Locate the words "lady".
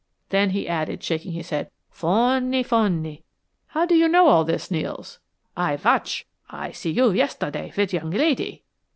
8.09-8.63